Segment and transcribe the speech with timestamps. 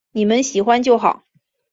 [0.13, 1.25] 妳们喜欢就好